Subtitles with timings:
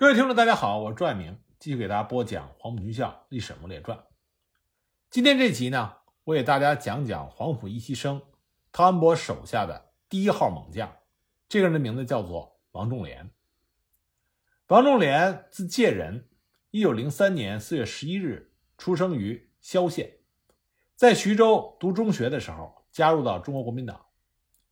[0.00, 3.98] 各位听众，大家好，我是朱爱明，继续给大家播讲《黄埔军校历史人物列传》。
[5.10, 5.94] 今天这集呢，
[6.24, 8.22] 我给大家讲讲黄埔一期生
[8.72, 10.90] 汤恩伯手下的第一号猛将，
[11.50, 13.30] 这个人的名字叫做王仲廉。
[14.68, 16.26] 王仲廉字介仁，
[16.70, 20.10] 一九零三年四月十一日出生于萧县，
[20.96, 24.02] 在徐州读中学的时候加入到中国国民党。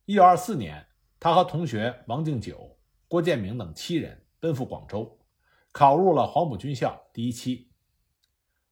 [0.05, 0.83] 一九二四年，
[1.19, 2.75] 他和同学王敬久、
[3.07, 5.15] 郭建明等七人奔赴广州。
[5.71, 7.69] 考入了黄埔军校第一期。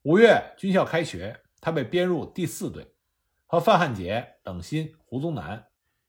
[0.03, 2.93] 五月军校开学，他被编入第四队，
[3.45, 5.67] 和范汉杰、冷心、胡宗南，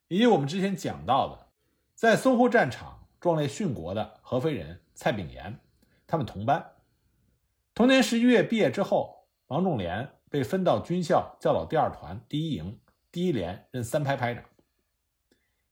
[0.08, 1.48] 以及我们之前讲到的
[1.94, 5.58] 在淞沪战场壮烈殉国的合肥人蔡炳炎，
[6.06, 6.72] 他们同班。
[7.74, 12.78] 同年十一月毕业之后，王仲廉被分到军校教导第二团第一营
[13.10, 14.44] 第一连任三排排长。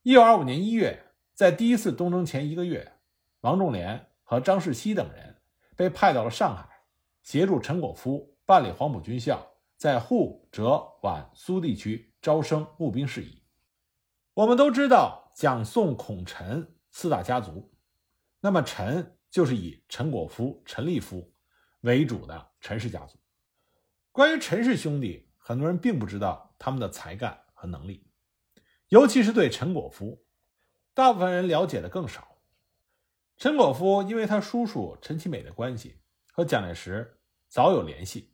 [0.02, 2.92] 一九二五年一月，在第一次东征前一个月，
[3.40, 4.06] 王仲廉。
[4.28, 5.40] 和张世熙等人
[5.76, 6.68] 被派到了上海，
[7.22, 9.46] 协助陈果夫办理黄埔军校
[9.76, 13.40] 在沪、浙皖苏地区招生募兵事宜。
[14.34, 17.72] 我们都知道蒋宋孔陈四大家族，
[18.40, 21.32] 那么陈就是以陈果夫、陈立夫
[21.82, 23.16] 为主的陈氏家族。
[24.10, 28.04] 关于陈氏兄弟，很多人并不知道他们的才干和能力，
[28.88, 30.26] 尤其是对陈果夫，
[30.94, 32.35] 大部分人了解的更少。
[33.36, 35.98] 陈果夫因为他叔叔陈其美的关系，
[36.32, 38.32] 和蒋介石早有联系。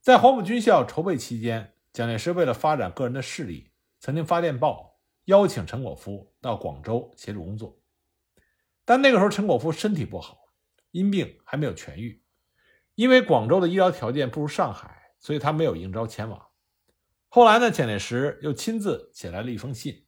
[0.00, 7.76] 在黄埔军校筹备期间，蒋介石为了发展个人的势力，曾经发电报邀请陈果夫到广州协助工作。
[8.84, 10.38] 但那个时候陈果夫身体不好，
[10.92, 12.22] 因病还没有痊愈。
[12.94, 16.50] 因为广州的医疗条件不如上海，所以他没有应召前往。
[17.28, 20.06] 后来呢，蒋介石又亲自写来了一封信，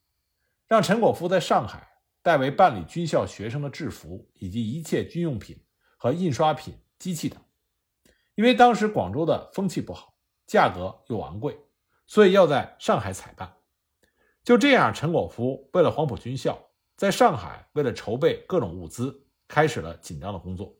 [0.69, 1.91] 让陈果夫在上海。
[2.23, 5.61] 代为办理军校学生的制服以及一切军用品
[5.97, 7.39] 和印刷品、机器等。
[8.37, 10.15] 因为当时广州的风气不好，
[10.47, 11.59] 价格又昂贵，
[12.06, 13.56] 所以要在上海采办。
[14.44, 20.78] 就这样，陈果夫为了黄埔军校，在上海为了筹备各种物资，开始了紧张的工作。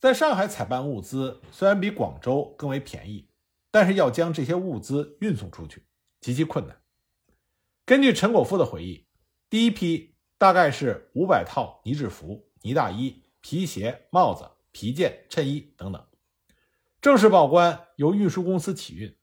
[0.00, 3.28] 在上海采办物资虽然比广州更为便宜，
[3.70, 5.84] 但是要将这些物资运送出去
[6.20, 6.80] 极其困难。
[7.84, 9.06] 根据陈果夫的回忆，
[9.50, 10.14] 第一批。
[10.38, 16.06] 大概是五百套呢制服、呢大衣、皮鞋、帽子、皮件、衬衣等等，
[17.00, 19.14] 正式报关由运输公司起运。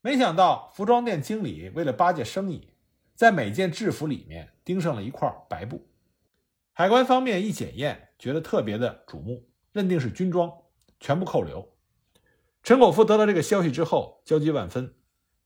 [0.00, 2.74] 没想到服装店经理为了巴结生意，
[3.14, 5.88] 在每件制服里面钉上了一块白布。
[6.72, 10.52] 海关方面一检验，觉得特别的瞩目，认定是军装，
[10.98, 11.68] 全部扣留。
[12.64, 14.94] 陈果夫得到这个消息之后，焦急万分，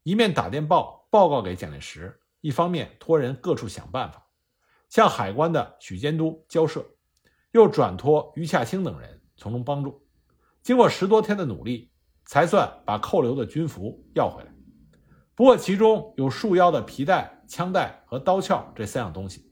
[0.05, 4.31] 一面打电报报告给蒋介石，一方面托人各处想办法。
[4.92, 6.84] 向海关的许监督交涉，
[7.53, 10.06] 又转托于洽清等人从中帮助。
[10.60, 11.91] 经过十多天的努力，
[12.26, 14.54] 才算把扣留的军服要回来。
[15.34, 19.50] 不过其中有束腰的皮带、枪带和刀鞘这三样东西，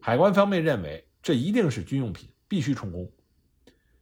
[0.00, 3.08] 海关方面认为这一定是军用品，必须充公。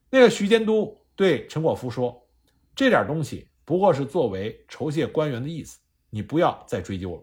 [0.09, 2.27] 那个徐监督对陈果夫说
[2.75, 5.79] ：“这点东西不过是作为酬谢官员的意思，
[6.09, 7.23] 你不要再追究了。”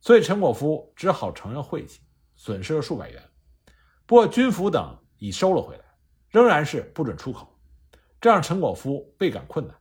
[0.00, 2.00] 所以陈果夫只好承认晦气。
[2.42, 3.22] 损失了数百元，
[4.04, 5.84] 不过军服等已收了回来，
[6.28, 7.56] 仍然是不准出口，
[8.20, 9.76] 这让陈果夫倍感困难。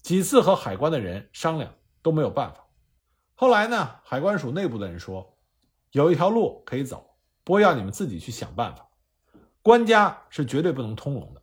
[0.00, 2.64] 几次和海关的人商量都没有办法。
[3.34, 5.36] 后来呢，海关署内部的人说，
[5.90, 8.88] 有一条路可以走，不过要你们自己去想办法。
[9.60, 11.42] 官家是绝对不能通融的，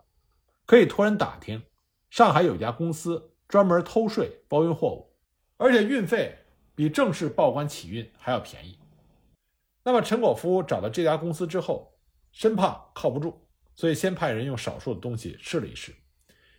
[0.66, 1.62] 可以托人打听，
[2.10, 5.14] 上海有家公司专门偷税包运货物，
[5.58, 6.34] 而且运费
[6.74, 8.78] 比正式报关起运还要便宜。
[9.84, 11.98] 那么陈果夫找到这家公司之后，
[12.32, 15.96] 生怕靠不住，所以先派人用少数的东西试了一试。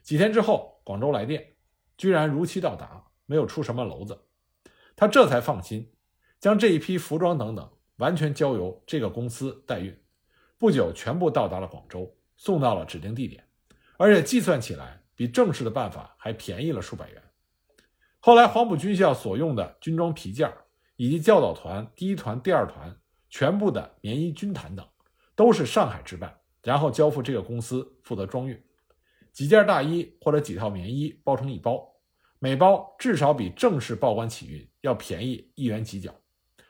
[0.03, 1.55] 几天之后，广州来电，
[1.97, 4.27] 居然如期到达，没有出什么娄子，
[4.97, 5.93] 他这才放心，
[6.41, 9.97] 将这一批服装等等完全交由这个公司代运。
[10.59, 13.47] 不久，全部到达了广州，送到了指定地点，
[13.99, 17.23] 而且计算起来比正式的办法还便宜了数百元。
[18.19, 20.53] 后来，黄埔军校所用的军装皮件，
[20.97, 22.99] 以及教导团第一团、第二团。
[23.33, 24.87] 全部的棉衣、军毯等，
[25.35, 28.63] 都是上海置办，然后交付这个公司负责装运。
[29.33, 31.83] 几件大衣或者几套棉衣包成一包，
[32.39, 36.15] 每包至少比正式报关起运要便宜一元几角，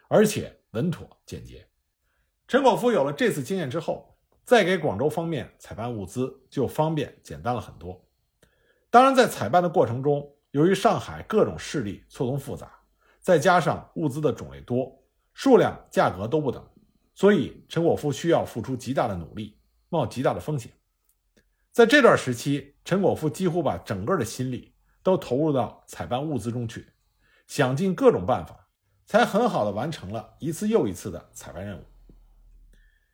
[0.06, 1.66] 而且稳妥简洁。
[2.46, 8.08] 陈果夫有了这次经验之后，再给广州方面采办物资就方便简单了很多。
[8.88, 12.72] 当然，在采办的过程中，由于上海各种势力错综复杂，
[13.18, 15.01] 再加上物资的种类多。
[15.34, 16.62] 数量、价格都不等，
[17.14, 19.58] 所以陈果夫需要付出极大的努力，
[19.88, 20.73] 冒极大的风险。
[21.70, 26.87] 在这段时期，陈果夫几乎把整个的心力都投入到采办物资中去，
[27.46, 28.69] 想尽各种办法，
[29.06, 31.84] 才很好的完成了一次又一次的采办任务。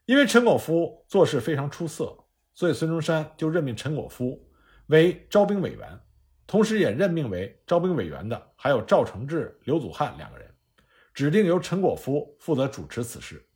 [0.05, 2.17] 因为陈果夫做事非常出色，
[2.53, 4.45] 所以孙中山就任命陈果夫
[4.87, 5.99] 为招兵委员，
[6.45, 10.48] 同时也任命为招兵委员的还有赵承志、刘祖汉两个人，
[11.13, 13.49] 指定由陈果夫负责主持此事。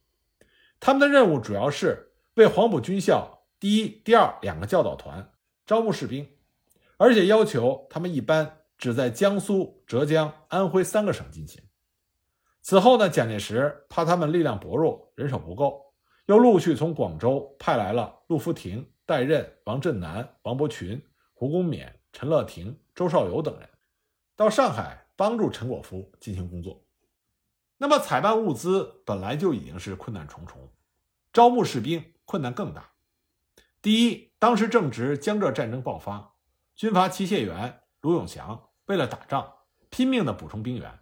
[0.80, 5.32] 他们的任务主要是为黄埔军校第一、第二两个教导团
[5.66, 6.28] 招募士兵，
[6.98, 11.64] 而且要求他们一般只在江苏、浙江、安徽三个省进行。
[12.62, 15.94] 此后呢，蒋介石怕他们力量薄弱，人手不够，
[16.26, 21.02] 又陆续从广州派来了陆福亭、戴任、王振南、王伯群、
[21.34, 23.70] 胡公勉、陈乐亭、周绍友等人
[24.36, 26.84] 到上海帮助陈果夫进行工作。
[27.84, 30.72] 那么，采办物资本来就已经是困难重重，
[31.34, 32.92] 招募士兵困难更大。
[33.82, 36.36] 第一，当时正值江浙战争爆发，
[36.78, 39.52] 军阀齐燮元、卢永祥为了打仗，
[39.90, 40.98] 拼命的补充兵员，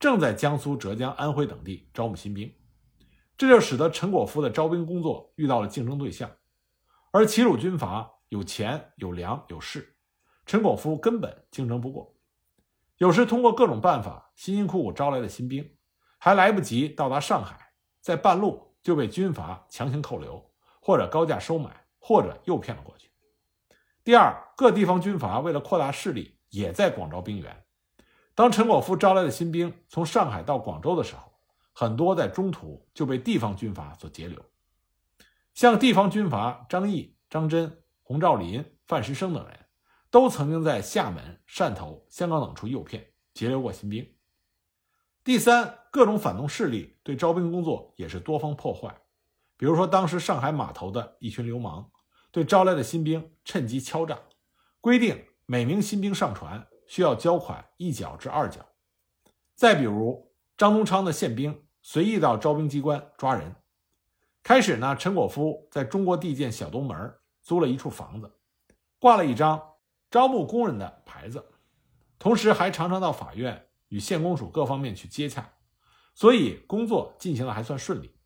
[0.00, 2.52] 正在江苏、浙江、安徽等地招募新兵，
[3.38, 6.28] 这就使得陈果夫的招兵工作遇到了竞争对象。
[7.12, 9.94] 而齐鲁军阀有钱、有粮、有势，
[10.44, 12.16] 陈果夫根本竞争不过。
[12.98, 15.75] 有时通过各种办法，辛辛苦苦招来的新兵。
[16.18, 23.10] 还来不及到达上海，在半路就被军阀强行扣留，或者高价收买，或者诱骗了过去。
[24.04, 27.64] 第二，各地方军阀为了扩大势力，也在广招兵源。
[28.34, 31.32] 当陈果夫招来的新兵从上海到广州的时候，
[31.72, 34.44] 很多在中途就被地方军阀所截留。
[35.54, 39.66] 像地方军阀张毅、张真、洪兆麟、范石生等人，
[40.10, 44.14] 都曾经在厦门、汕头、香港等处诱骗、截留过新兵。
[45.24, 48.94] 第三，各种反动势力对招兵工作也是多方破坏。
[49.56, 51.90] 比如说，当时上海码头的一群流氓，
[52.30, 54.18] 对招来的新兵趁机敲诈，
[54.82, 58.60] 规定每名新兵上船需要交款一角至二角。
[59.54, 63.56] 再比如，张宗昌的宪兵随意到招兵机关抓人。
[64.42, 68.30] 开始呢，陈果夫在中国地建小东门租了一处房子，
[68.98, 69.58] 挂了一张
[70.10, 71.42] 招募工人的牌子，
[72.18, 73.62] 同时还常常到法院。
[73.88, 75.48] 与县公署各方面去接洽，
[76.16, 78.16] 所以工作进行的还算顺利。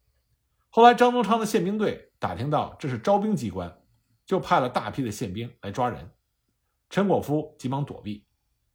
[0.69, 3.83] 后来张宗昌的宪兵队打听到这是招兵机关，
[4.25, 6.09] 就派了大批的宪兵来抓人。
[6.89, 8.25] 陈果夫急忙躲避，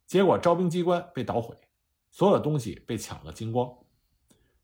[0.06, 1.56] 结果招兵机关被捣毁，
[2.10, 3.74] 所有的东西被抢了精光。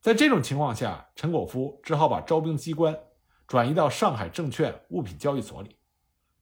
[0.03, 2.95] 在这种情况下，陈果夫只好把招兵机关
[3.47, 5.79] 转移到上海证券物品交易所里，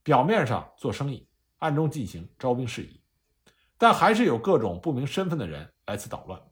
[0.03, 1.29] 表面上做生意，
[1.59, 3.01] 暗中进行招兵事宜。
[3.79, 6.43] 但还是有各种不明身份的人来此捣乱，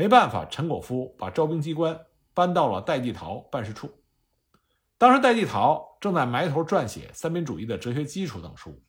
[0.00, 3.92] 没办法，陈果夫把招兵机关搬到了戴季陶办事处。
[4.96, 8.82] 当时戴季陶正在埋头撰写三民主义的哲学基础等书，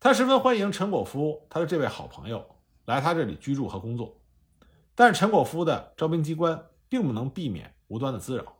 [0.00, 2.44] 他十分欢迎陈果夫他的这位好朋友
[2.86, 4.20] 来他这里居住和工作。
[4.96, 8.56] 但是陈果夫的招兵机关并不能避免无端的滋扰，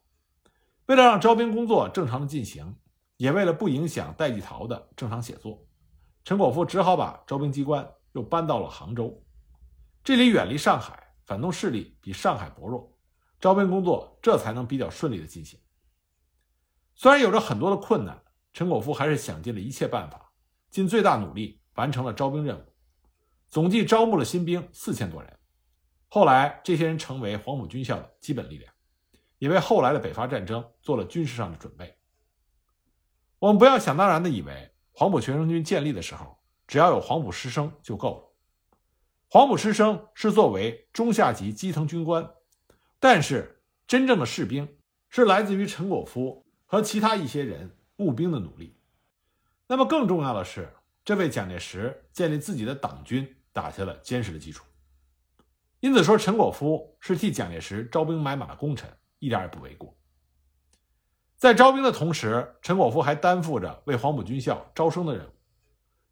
[0.86, 2.76] 为了让招兵工作正常的进行，
[3.16, 5.58] 也为了不影响戴季陶的正常写作，
[6.22, 7.84] 陈果夫只好把招兵机关。
[8.12, 9.20] 又搬到了杭州，
[10.04, 11.01] 这里远离上海，
[11.32, 12.92] 反动势力比上海薄弱，
[13.40, 15.58] 招兵工作这才能比较顺利的进行。
[16.94, 20.30] 虽然有着很多的困难，陈果夫还是想尽了一切办法，
[20.68, 22.62] 尽最大努力完成了招兵任务，
[23.48, 25.38] 总计招募了新兵四千多人。
[26.08, 28.70] 后来，这些人成为黄埔军校的基本力量，
[29.38, 31.96] 也为后来的北伐战争做了军事上的准备。
[33.38, 36.38] 我们不要想当然的以为黄埔学生军建立的时候。
[36.64, 38.31] 只要有黄埔师生就够了。
[39.32, 42.30] 黄埔师生是作为中下级基层军官，
[43.00, 44.68] 但是真正的士兵
[45.08, 48.76] 是来自于陈果夫和其他一些人募兵的努力。
[49.66, 50.70] 那么更重要的是，
[51.02, 54.66] 这为蒋介石建立自己的党军打下了坚实的基础。
[55.80, 58.86] 因此说，陈果夫是替蒋介石招兵买马的功臣，
[59.18, 59.96] 一点也不为过。
[61.38, 65.30] 在招兵的同时，陈果夫还担负着为黄埔军校招生的任务。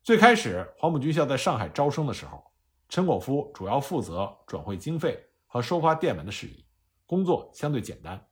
[0.03, 2.50] 最开始，黄埔军校在上海招生的时候，
[2.91, 5.17] 陈果夫主要负责转会经费
[5.47, 6.67] 和收发电文的事宜，
[7.07, 8.27] 工作相对简单。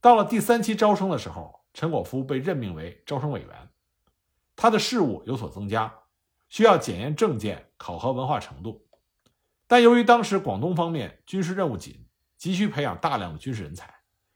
[0.00, 3.68] 到了第三期招生的时候，陈果夫被任命为招生委员，
[4.56, 5.92] 他的事务有所增加，
[6.48, 8.86] 需要检验证件、考核文化程度。
[9.66, 12.06] 但由于当时广东方面军事任务紧，
[12.38, 13.94] 急需培养大量的军事人才，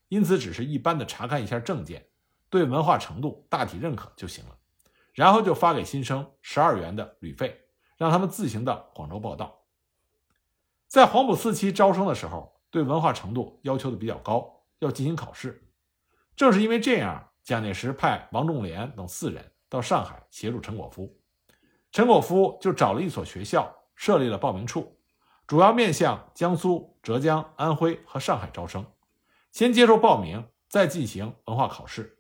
[0.09, 2.07] 因此只是一般的查看一下证件，
[2.51, 4.59] 对文化程度大体认可就行了。
[5.15, 7.59] 然后就发给新生十二元的旅费，
[7.99, 9.65] 让他们自行到广州报到。
[10.87, 15.69] 在黄埔四期招生的时候，对文化程度要求的比较高，要进行考试。
[16.35, 21.21] 正是因为这样，蒋介石派王仲廉等四人到上海协助陈果夫，
[21.91, 24.99] 陈果夫就找了一所学校，设立了报名处，
[25.47, 28.87] 主要面向江苏、浙江、安徽和上海招生，
[29.51, 32.19] 先接受报名，再进行文化考试。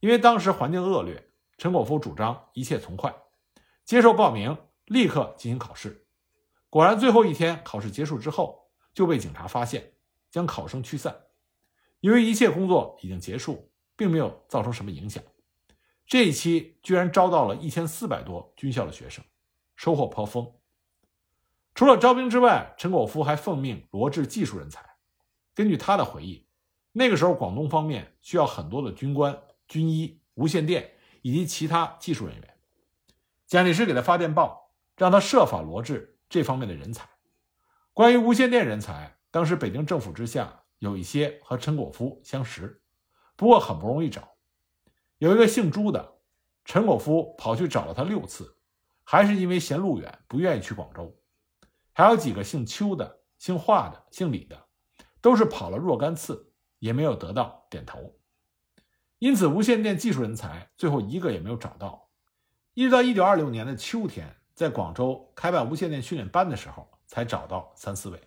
[0.00, 3.14] 因为当时环境恶劣，陈果夫主张一切从快，
[3.84, 4.56] 接受报名，
[4.92, 6.06] 立刻进行考试。
[6.68, 9.94] 果然，最后一天考试结束之后，就被警察发现，
[10.30, 11.24] 将考生驱散。
[12.00, 15.22] 由于一切工作已经结束，并没有造成什么影响。
[16.06, 19.24] 这一期居然招到了一千四百多军校的学生，
[19.76, 20.52] 收获颇丰。
[21.74, 24.96] 除了招兵之外，陈果夫还奉命罗致技术人才。
[25.54, 26.46] 根据他的回忆，
[26.92, 32.56] 那个时候广东方面需要很多的军官、军医、无线电以及其他技术人员。
[33.46, 34.61] 蒋介石给他发电报，
[34.96, 37.08] 让他设法罗致这方面的人才。
[37.92, 42.80] 关于无线电人才，当时北京政府之下有一些和陈果夫相识，
[43.36, 44.36] 不过很不容易找。
[45.18, 46.18] 有一个姓朱的，
[46.64, 48.56] 陈果夫跑去找了他六次，
[49.04, 51.16] 还是因为嫌路远，不愿意去广州。
[51.92, 54.66] 还有几个姓邱的、姓华的、姓李的，
[55.20, 58.18] 都是跑了若干次，也没有得到点头。
[59.18, 62.08] 因此，无线电技术人才最后一个也没有找到。
[62.74, 68.20] 一直到一九二六年的秋天，在广州开办无线电训练班的时候，才找到三四位。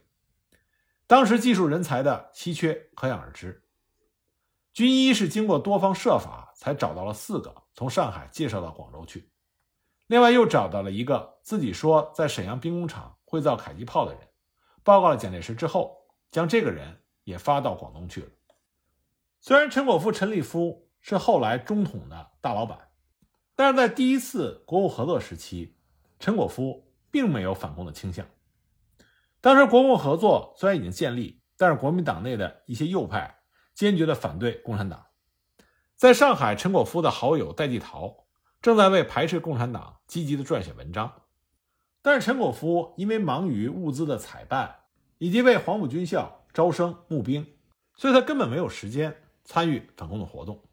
[1.07, 3.63] 当时技术人才的稀缺可想而知。
[4.73, 9.31] 军医是经过多方设法才找到了四个，从上海介绍到广州去。
[10.07, 14.27] 另外又找到了一个自己说在沈阳兵工厂会造迫击炮的人，
[14.83, 15.95] 报告了蒋介石之后，
[16.29, 18.29] 将这个人也发到广东去了。
[19.39, 22.89] 虽然陈果夫、陈立夫是后来中统的大老板，
[23.55, 25.74] 但是在第一次国共合作时期，
[26.19, 28.25] 陈果夫并没有反共的倾向。
[29.41, 33.39] 当时国共合作虽然已经建立，但是国民党内的一些右派。
[33.75, 35.07] 坚决的反对共产党。
[35.97, 38.25] 在上海，陈果夫的好友戴季陶
[38.61, 41.23] 正在为排斥共产党积极的撰写文章，
[42.01, 44.83] 但是陈果夫因为忙于物资的采办
[45.17, 47.45] 以及为黄埔军校招生募兵，
[47.97, 50.63] 所以他根本没有时间参与反共的活动。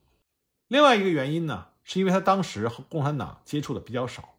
[0.68, 4.36] 另外一个原因呢，是因为他当时和共产党接触的比较少，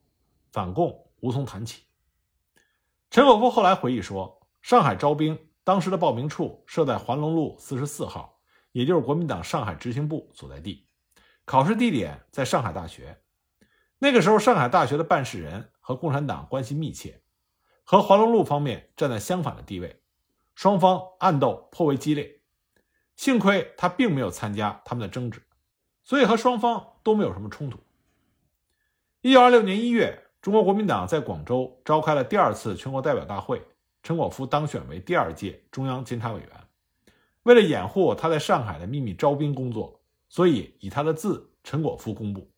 [0.54, 1.84] 反共无从谈起。
[3.10, 8.30] 陈果夫后来回忆说，上海招兵当时的报名处设在环龙路四十四号。
[8.72, 10.88] 也就是国民党上海执行部所在地，
[11.46, 13.22] 考试地点在上海大学。
[14.00, 17.22] 那个时候，上海大学的办事人和共产党关系密切，
[17.84, 20.02] 和环龙路方面站在相反的地位，
[20.56, 22.42] 双方暗斗颇为激烈。
[23.16, 25.46] 幸亏他并没有参加他们的争执，
[26.04, 27.78] 所以和双方都没有什么冲突。
[29.22, 33.66] 一九二六年一月，中国国民党在广州召开了第二次全国代表大会，
[34.04, 36.50] 陈果夫当选为第二届中央监察委员。
[37.44, 42.52] 为了掩护他在上海的秘密招兵工作，所以以他的字陈果夫公布。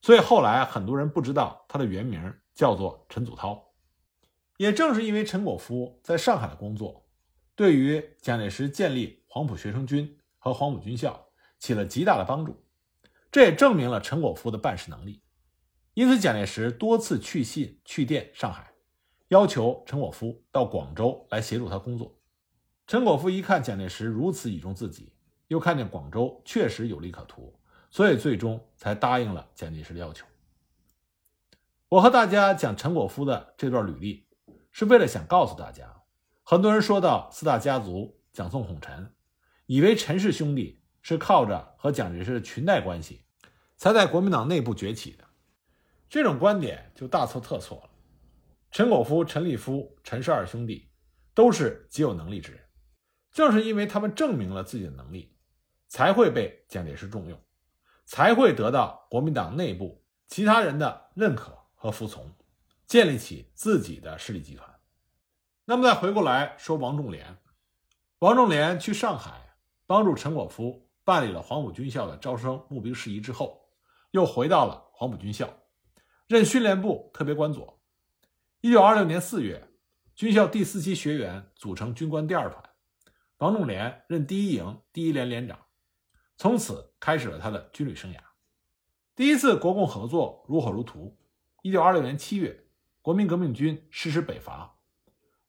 [0.00, 3.60] 所以后来很多人不知道他的原名叫做陈祖涛。
[4.56, 7.04] 也正是因为陈果夫在上海的工作，
[7.56, 11.26] 对于蒋介石建立黄埔学生军和黄埔军校
[11.58, 12.64] 起了极大的帮助。
[13.32, 15.20] 这也证明了陈果夫的办事能力。
[15.98, 18.72] 因此，蒋介石多次去信去电上海，
[19.30, 22.16] 要求陈果夫到广州来协助他工作。
[22.86, 25.12] 陈果夫一看蒋介石如此倚重自己，
[25.48, 27.58] 又看见广州确实有利可图，
[27.90, 30.24] 所以最终才答应了蒋介石的要求。
[31.88, 34.28] 我和大家讲陈果夫的这段履历，
[34.70, 36.02] 是为了想告诉大家，
[36.44, 39.12] 很多人说到四大家族蒋宋孔陈，
[39.66, 43.24] 以为陈氏兄弟是靠着和蒋介石的裙带关系，
[43.76, 45.24] 才在国民党内部崛起的，
[46.08, 47.90] 这种观点就大错特错了。
[48.70, 50.90] 陈果夫、陈立夫、陈氏二兄弟
[51.34, 52.60] 都是极有能力之人。
[53.30, 55.36] 正是因为他们证明了自己的能力，
[55.86, 57.38] 才会被蒋介石重用，
[58.04, 62.34] 才会得到国民党内部其他人的认可和服从，
[62.86, 64.68] 建立起自己的势力集团。
[65.66, 67.36] 那么再回过来说王仲廉，
[68.20, 69.54] 王仲廉去上海
[69.86, 73.68] 帮助陈果夫办理了黄埔军校的招生募兵事宜之后，
[74.10, 75.48] 又回到了黄埔军校，
[76.28, 77.80] 任训练部特别官佐。
[78.60, 79.66] 一九二六年四月，
[80.14, 82.62] 军校第四期学员组成军官第二团。
[83.38, 85.58] 王仲廉任第一营第一连连长，
[86.36, 88.18] 从此开始了他的军旅生涯。
[89.16, 91.16] 第一次国共合作如火如荼。
[91.62, 92.66] 一九二六年七月，
[93.00, 94.76] 国民革命军实施北伐，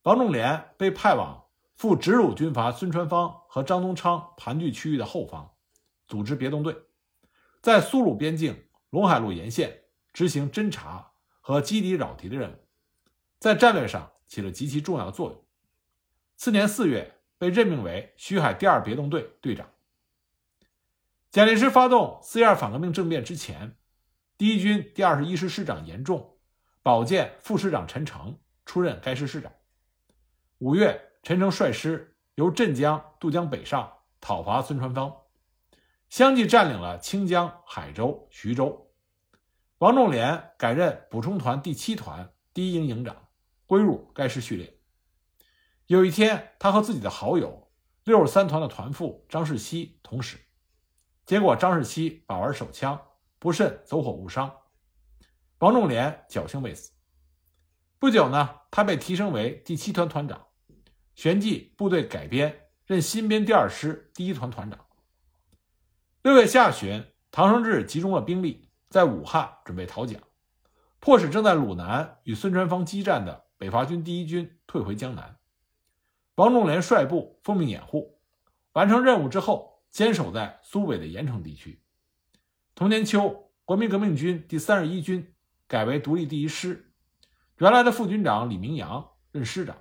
[0.03, 5.55] 王仲廉被派往赴直鲁军阀孙传芳和张宗昌盘踞区域的后方，
[6.07, 6.74] 组织别动队，
[7.62, 9.81] 在苏鲁边境陇海路沿线
[10.19, 12.55] 执行侦察和击敌扰敌的任务，
[13.39, 15.45] 在战略上起了极其重要的作用。
[16.35, 17.15] 次年四月。
[17.38, 19.69] 被任命为徐海第二别动队队长。
[21.31, 23.77] 蒋介石发动四一二反革命政变之前，
[24.38, 26.38] 第一军第二十一师师长严仲
[26.83, 29.53] 保荐副师长陈诚出任该师师长。
[30.57, 35.15] 五月，陈诚率师由镇江渡江北上，讨伐孙传芳，
[36.09, 38.88] 相继占领了清江、海州、徐州。
[39.79, 43.15] 王仲廉改任补充团第七团第一营营长，
[43.65, 44.77] 归入该师序列。
[45.86, 47.71] 有一天，他和自己的好友
[48.03, 50.38] 六十三团的团副张世熙同时，
[51.25, 53.00] 结果张世锡把玩手枪，
[53.39, 54.53] 不慎走火误伤，
[55.59, 56.91] 王仲廉侥幸未死。
[58.00, 60.45] 不久呢，他被提升为第七团团长。
[61.15, 64.77] 旋即部队改编，任新编第二师第一团团长。
[66.21, 70.19] 六月下旬，唐生智集中了兵力，在武汉准备讨蒋，
[71.00, 75.38] 迫使正在鲁南与孙传芳激战的北伐军第一军退回江南。
[76.36, 78.19] 王仲廉率部奉命掩护，
[78.74, 81.84] 完成任务之后，坚守在苏北的盐城地区。
[82.74, 85.36] 同年秋，国民革命军第三十一军
[85.67, 86.91] 改为独立第一师，
[87.58, 89.77] 原来的副军长李明阳任师长。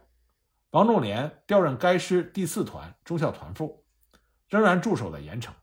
[0.72, 3.86] 王仲廉调任该师第四团中校团副，
[4.48, 5.54] 仍然驻守在盐城。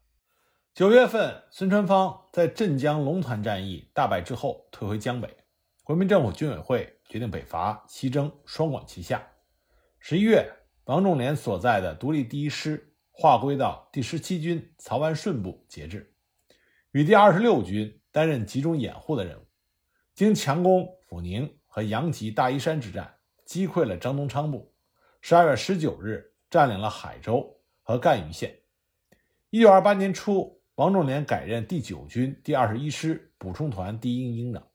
[0.76, 5.38] 九月份，孙传芳在镇江龙潭战役大败之后，退回江北。
[5.86, 9.26] 国民政府军委会决定北伐，西征，双管齐下。
[10.00, 10.52] 十一月，
[10.84, 16.14] 王仲廉所在的独立第一师划归到第十七军曹万顺部节制，
[16.92, 19.48] 与第二十六军担任集中掩护的任务。
[20.14, 23.16] 经强攻阜宁和杨吉、大衣山之战，
[23.46, 24.76] 击溃了张东昌部。
[25.22, 28.60] 十二月十九日，占领了海州和赣榆县。
[29.52, 34.68] 一九二八年初，王仲廉改任第九军第二十一师补充团第一营营长。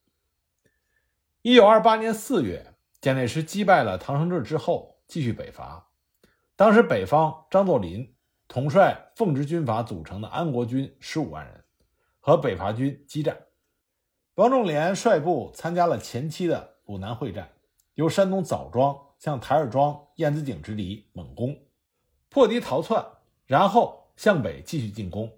[1.42, 5.90] 一九二八年四月，蒋介石击败了唐生智之后，继续北伐。
[6.56, 8.14] 当时北方张作霖
[8.48, 11.64] 统帅奉直军阀组成的安国军十五万人，
[12.18, 13.38] 和北伐军激战。
[14.36, 17.50] 王仲廉率部参加了前期的鲁南会战，
[17.94, 19.06] 由山东枣庄。
[19.20, 21.54] 向台儿庄、燕子井之敌猛攻，
[22.30, 23.04] 破敌逃窜，
[23.44, 25.30] 然后向北继续进攻，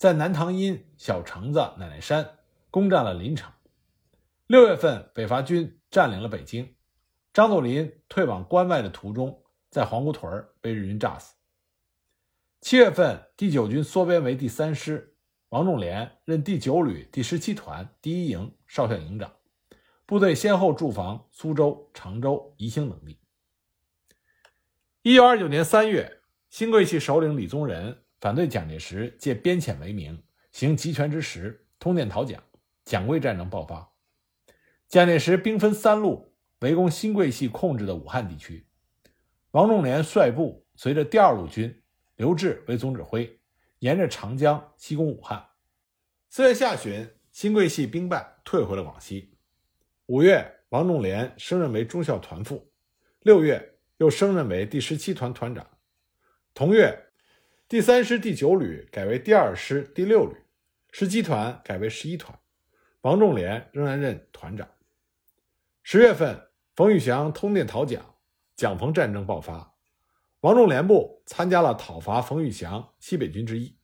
[0.00, 2.38] 在南塘阴、小城子、奶奶山
[2.70, 3.52] 攻占了临城。
[4.46, 6.74] 六月份，北伐军占领了北京，
[7.34, 11.34] 张作霖退往关外的途中，在黄姑屯被日军炸死。
[12.62, 15.18] 七月份，第九军缩编为第三师，
[15.50, 19.30] 王仲廉任第九旅第十七团第一营少校营长，
[20.06, 23.20] 部队先后驻防苏州、常州、宜兴等地。
[25.02, 32.42] 一九二九年三月，新桂系首领李宗仁反对蒋介石借边遣为名行集权之实，通电讨蒋，
[32.84, 33.92] 蒋桂战争爆发。
[34.88, 38.66] 蒋介石兵分三路围攻新桂系控制的武汉地区，
[39.52, 41.82] 王仲廉率部随着第二路军，
[42.16, 43.40] 刘峙为总指挥，
[43.78, 45.44] 沿着长江西攻武汉。
[46.28, 49.34] 四月下旬，新桂系兵败，退回了广西。
[50.06, 52.70] 五月，王仲廉升任为中校团副。
[53.22, 53.66] 六月。
[54.00, 55.66] 又升任为第十七团团长。
[56.54, 56.98] 同月，
[57.70, 60.34] 第三师第九旅改为第二师第六旅，
[60.90, 62.36] 十七团改为十一团，
[63.02, 64.68] 王仲廉仍然任团长。
[65.84, 68.16] 十月份，冯玉祥通电讨蒋，
[68.56, 69.76] 蒋冯战争爆发，
[70.40, 73.78] 王仲廉部参加了讨伐冯玉祥西北军之一。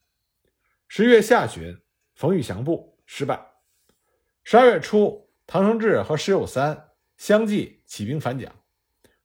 [0.89, 1.81] 十月下旬，
[2.17, 3.41] 冯玉祥部失败。
[4.43, 8.53] 十二月初，唐生智和石友三相继起兵反蒋。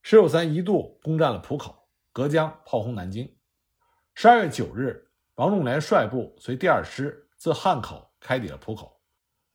[0.04, 3.36] 石友三一度攻占了浦口，隔江炮轰南京。
[4.13, 9.02] 十二月九日，王仲廉率部随第二师自汉口开抵了浦口，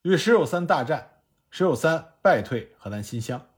[0.03, 3.49] 与石友三大战，石友三败退河南新乡。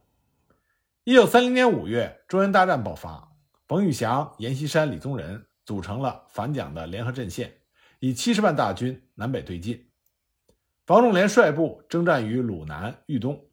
[1.04, 3.32] 一九三零年五月，中原大战爆发，
[3.66, 7.58] 冯玉祥、阎锡山、李宗仁组成了反蒋的联合阵线，
[8.00, 9.88] 以七十万大军南北对进。
[10.88, 13.46] 王仲廉率部征战于鲁南、豫东。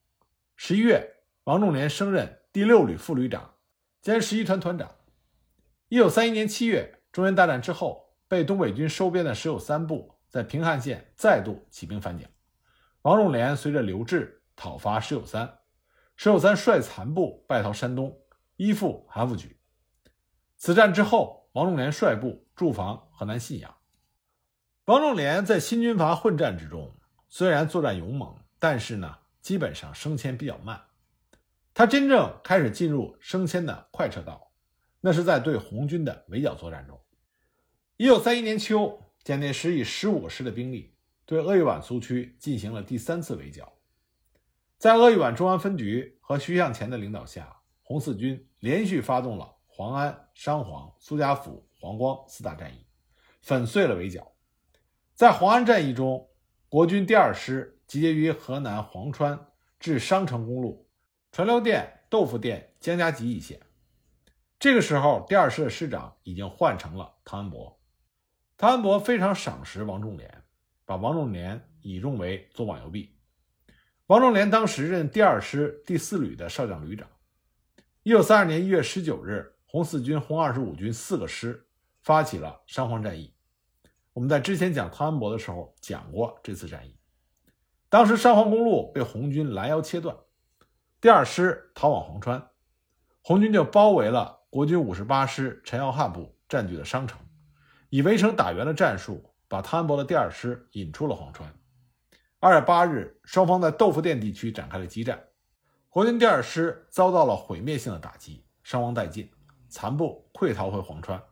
[0.58, 2.42] 十一月，王仲廉升任。
[2.52, 3.56] 第六旅副旅长
[4.02, 4.96] 兼十一团团长。
[5.90, 12.30] 一九三一年七月，中原大战之后，被东北军收编的石友三部在平汉线再度起兵反蒋。
[13.04, 15.60] 王仲廉随着刘峙讨伐石友三，
[16.17, 18.19] 石友三率残部败逃山东，
[18.58, 19.56] 依附韩复榘。
[20.58, 23.73] 此战之后，王仲廉率部驻防河南信阳。
[24.84, 26.93] 王仲廉在新军阀混战之中，
[27.30, 30.82] 虽然作战勇猛，但是呢，基本上升迁比较慢。
[31.73, 34.51] 他真正开始进入升迁的快车道，
[34.99, 36.99] 那是在对红军的围剿作战中。
[37.98, 40.94] 一九三一年秋，蒋介石以十五个师的兵力
[41.26, 43.72] 对鄂豫皖苏区进行了第三次围剿。
[44.78, 52.86] 在鄂豫皖中央分局和徐向前的领导下，红四军连续发动了黄安、商黄、苏家府、黄光四大战役，
[53.42, 54.30] 粉碎了围剿。
[55.14, 56.30] 在黄安战役中，
[56.68, 59.40] 国军第二师集结于河南潢川
[59.80, 60.86] 至商城公路
[61.32, 63.58] 传流店、豆腐店、江家集一线。
[64.60, 67.80] 这个时候，第二师的师长已经换成了汤恩伯。
[68.58, 70.44] 汤恩伯非常赏识王仲廉，
[70.86, 73.13] 把王仲廉倚重为左膀右臂。
[74.08, 77.06] 王仲廉当时任第二师第四旅的少将旅长。
[78.04, 81.68] 一九三二年一月十九日，红四军、红二十五军四个师
[82.02, 83.34] 发起了山黄战役。
[84.13, 86.98] 我们在之前讲汤恩伯的时候讲过这次战役。
[87.89, 90.15] 当时山黄公路被红军拦腰切断，
[91.02, 92.52] 第二师逃往黄川，
[93.22, 97.20] 红军就包围了国军五十八师陈耀汉部占据的商城，
[97.96, 101.50] 以围城打援的战术，把汤恩伯的第二师引出了黄川。
[102.42, 105.18] 二月八日，双方在豆腐店地区展开了激战，
[105.88, 109.32] 国军第二师遭到了毁灭性的打击，伤亡殆尽，
[109.70, 111.24] 残部溃逃回黄川。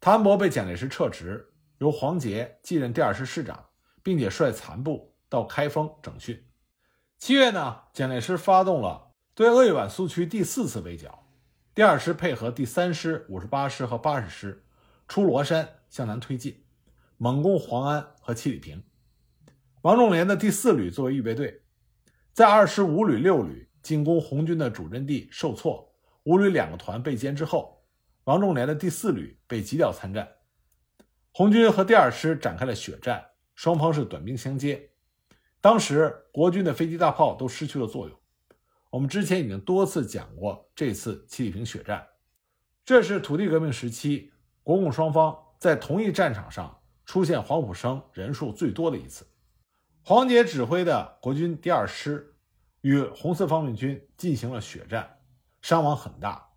[0.00, 3.64] 汤恩伯被蒋介石撤职，由黄杰继任第二师师长，
[4.02, 6.46] 并且率残部到开封整训。
[7.16, 11.26] 七月呢，蒋介石发动了对鄂豫皖苏区第四次围剿，
[11.74, 14.62] 第二师配合第三师、五十八师和八十师，
[15.10, 16.62] 出罗山向南推进，
[17.16, 18.80] 猛攻黄安和七里坪。
[19.82, 21.62] 王仲廉的第四旅作为预备队，
[22.32, 25.92] 在二十五旅、六旅进攻红军的主阵地受挫，
[26.22, 27.82] 五旅两个团被歼之后，
[28.22, 30.28] 王仲廉的第四旅被急调参战。
[31.32, 33.20] 红军和第二师展开了血战，
[33.56, 34.92] 双方是短兵相接。
[35.60, 38.16] 当时国军的飞机大炮都失去了作用。
[38.90, 42.06] 我们之前已经多次讲过这次七里坪血战，
[42.84, 44.30] 这是土地革命时期
[44.62, 49.26] 国共双方在同一战场上出现黄埔生人数最多的一次。
[50.02, 52.34] 黄杰指挥的国军第二师
[52.80, 55.18] 与红四方面军进行了血战，
[55.60, 56.48] 伤亡很大，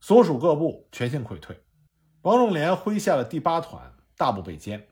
[0.00, 1.60] 所属各部全线溃退。
[2.22, 4.82] 王仲廉麾下的第八团大部被歼。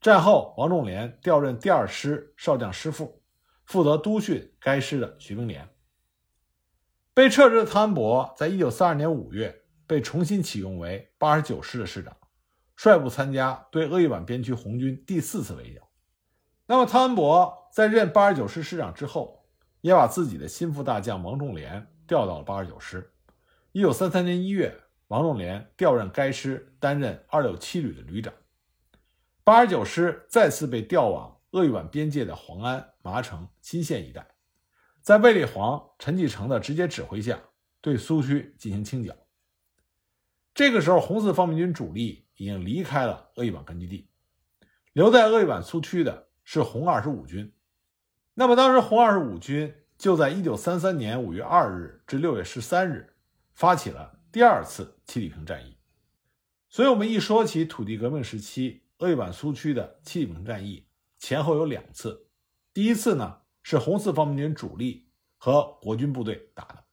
[0.00, 3.22] 战后，王仲廉调任第二师少将师副，
[3.64, 5.68] 负责督训该师的徐兵连。
[7.14, 12.16] 被撤职的汤恩伯，在一九三二年五月被重新启用为八十九师的师长，
[12.76, 15.88] 率部参加对鄂豫皖边区红军第四次围剿。
[16.66, 19.46] 那么，汤恩伯在任八十九师师长之后，
[19.82, 23.12] 也把自己的心腹大将王仲廉调到了八十九师。
[23.72, 24.74] 一九三三年一月，
[25.08, 28.32] 王仲廉调任该师，担任二六七旅的旅长。
[29.42, 34.26] 八十九师再次被调往鄂豫皖边界的黄安、麻城、新县一带，
[35.02, 37.38] 在卫立煌、陈继承的直接指挥下，
[37.82, 39.14] 对苏区进行清剿。
[40.54, 44.08] 这个时候，红四方面军主力已经离开了鄂豫皖根据地，
[44.92, 46.28] 留在鄂豫皖苏区的。
[46.46, 47.54] 是红二十五军，
[48.34, 53.14] 那么当时红二十五军就在一九三三年五月二日至六月十三日
[53.54, 55.78] 发起了第二次七里坪战役。
[56.68, 60.86] 所以，我们一说起土地革命时期鄂豫皖苏区的七里坪战役，
[61.18, 62.28] 前后有两次。
[62.74, 66.84] 第一次呢是红四方面军主力和国军部队打的，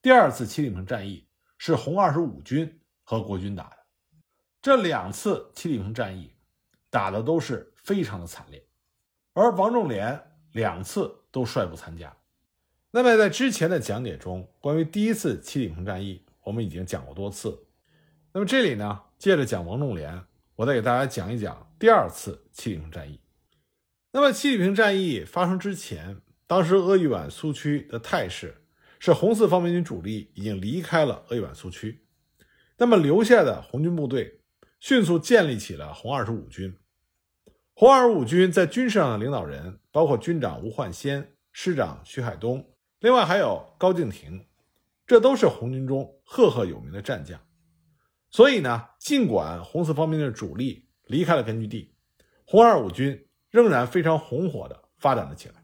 [0.00, 3.76] 第二次七里坪战役是红二十五军和国军打的。
[4.60, 6.34] 这两次七里坪战役
[6.90, 8.62] 打的都是非常的惨烈。
[9.32, 10.20] 而王仲廉
[10.52, 12.14] 两次都率部参加。
[12.90, 17.66] 那么在之前的讲解中，关于第一次七里坪战役，我们已经讲过多次。
[18.32, 20.24] 那么这里呢，接着讲王仲廉，
[20.56, 23.20] 我再给大家讲一讲第二次七里坪战役。
[24.12, 28.64] 那么七里坪战役发生之前，当时鄂豫皖苏区的态势
[28.98, 32.05] 是红四方面军主力已经离开了鄂豫皖苏区，
[32.78, 34.40] 那么留下的红军部队
[34.80, 36.76] 迅速建立起了红二十五军。
[37.74, 44.46] 红二十五军在军事上的领导人包括军长吴焕先、师长徐海东，另外还有高敬亭，
[45.06, 47.38] 这都是红军中赫赫有名的战将。
[48.30, 51.94] 所以呢，尽管红四方面的主力离开了根据地，
[52.44, 55.54] 红二十五军仍然非常红火地发展了起来。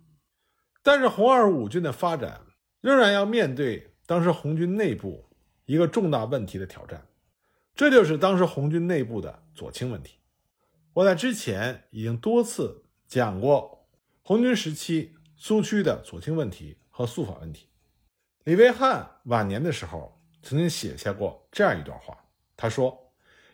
[0.83, 2.41] 但是，红二十五军的发展
[2.81, 5.29] 仍然要面对当时红军内部
[5.73, 7.07] 一个重大问题的挑战，
[7.75, 10.19] 这就是当时红军内部的左倾问题。
[10.93, 13.89] 我在之前已经多次讲过
[14.23, 17.71] 红军时期苏区的左倾问题和肃反问题。
[18.45, 22.19] 李维汉晚年的时候曾经写下过这样一段话，
[22.55, 23.11] 他说：“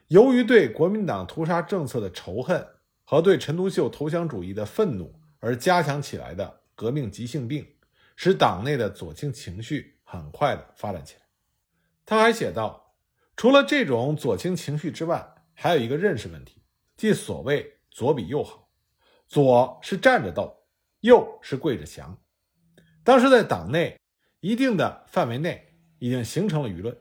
[0.09, 2.67] 由于对国民党屠杀政策的仇恨
[3.05, 7.65] 和对陈独秀投降主义的愤怒而加强起来的革命急性病，
[8.17, 11.21] 使党内的左倾情绪很快的发展起来。”
[12.11, 12.95] 他还写道
[13.37, 16.63] ：“除了这种左倾情绪之外，还有一个认识问题。”
[16.97, 18.71] 即所谓左比右好，
[19.27, 20.65] 左是站着斗，
[21.01, 22.19] 右是跪着降。
[23.05, 24.01] 当时在党内
[24.41, 26.97] 一定的范围内已经形成了舆论，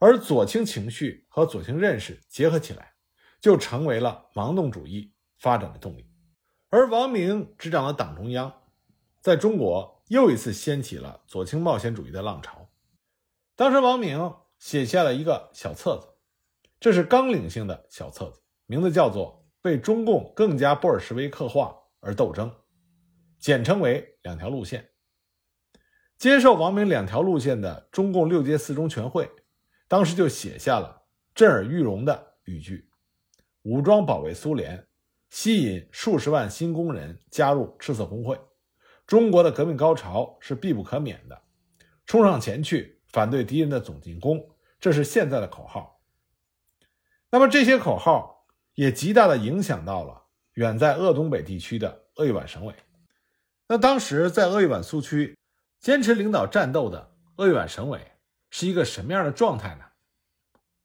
[0.00, 2.94] 而左倾情绪和左倾认识结合起来，
[3.40, 6.10] 就成为了盲动主义发展的动力。
[6.70, 8.52] 而王明执掌的党中央，
[9.20, 12.67] 在中国又一次掀起了左倾冒险主义的浪潮。
[13.58, 16.06] 当时，王明写下了一个小册子，
[16.78, 22.48] 这是纲领性的小册子，名字叫做《为中共更加布尔什维克化而斗争》，
[23.40, 24.90] 简称为“两条路线”。
[26.16, 29.28] 接受王明两条路线的中共六届四中全会，
[29.88, 31.02] 当时就写下了
[31.34, 32.88] 震耳欲聋的语句
[33.62, 34.86] ：“武装保卫苏联，
[35.30, 38.40] 吸引数十万新工人加入赤色工会，
[39.04, 41.42] 中国的革命高潮是必不可免的，
[42.06, 46.00] 冲上前去！”反对敌人的总进攻，这是现在的口号。
[47.30, 52.74] 那么这些口号也极大的影响到了远在鄂东北地区的鄂豫皖省委。
[53.66, 55.36] 那当时在鄂豫皖苏区
[55.78, 58.00] 坚持领导战斗的鄂豫皖省委
[58.50, 59.84] 是一个什么样的状态呢？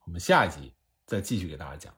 [0.05, 0.73] 我们下一集
[1.05, 1.93] 再继续给大家讲。